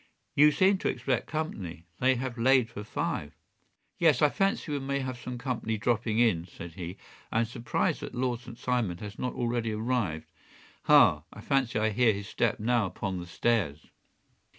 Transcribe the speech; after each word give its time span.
“You 0.33 0.49
seem 0.49 0.79
to 0.79 0.89
expect 0.89 1.27
company. 1.27 1.85
They 1.99 2.15
have 2.15 2.35
laid 2.35 2.71
for 2.71 2.83
five.” 2.83 3.33
“Yes, 3.99 4.23
I 4.23 4.29
fancy 4.29 4.71
we 4.71 4.79
may 4.79 5.01
have 5.01 5.15
some 5.19 5.37
company 5.37 5.77
dropping 5.77 6.17
in,” 6.17 6.47
said 6.47 6.73
he. 6.73 6.97
“I 7.31 7.41
am 7.41 7.45
surprised 7.45 7.99
that 8.01 8.15
Lord 8.15 8.39
St. 8.39 8.57
Simon 8.57 8.97
has 8.97 9.19
not 9.19 9.35
already 9.35 9.71
arrived. 9.73 10.31
Ha! 10.85 11.21
I 11.31 11.41
fancy 11.41 11.77
that 11.77 11.85
I 11.85 11.89
hear 11.91 12.13
his 12.13 12.27
step 12.27 12.59
now 12.59 12.87
upon 12.87 13.19
the 13.19 13.27
stairs. 13.27 13.85